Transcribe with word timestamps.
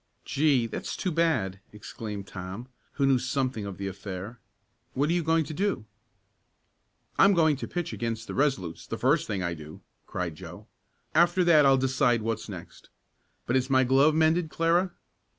"Gee! 0.25 0.65
That's 0.65 0.97
too 0.97 1.11
bad!" 1.11 1.59
exclaimed 1.71 2.25
Tom, 2.25 2.67
who 2.93 3.05
knew 3.05 3.19
something 3.19 3.67
of 3.67 3.77
the 3.77 3.85
affair. 3.85 4.39
"What 4.95 5.11
are 5.11 5.13
you 5.13 5.21
going 5.21 5.43
to 5.45 5.53
do?" 5.53 5.85
"I'm 7.19 7.35
going 7.35 7.55
to 7.57 7.67
pitch 7.67 7.93
against 7.93 8.25
the 8.25 8.33
Resolutes, 8.33 8.87
the 8.87 8.97
first 8.97 9.27
thing 9.27 9.43
I 9.43 9.53
do!" 9.53 9.81
cried 10.07 10.33
Joe. 10.33 10.65
"After 11.13 11.43
that 11.43 11.67
I'll 11.67 11.77
decide 11.77 12.23
what's 12.23 12.49
next. 12.49 12.89
But 13.45 13.55
is 13.55 13.69
my 13.69 13.83
glove 13.83 14.15
mended, 14.15 14.49
Clara? 14.49 14.91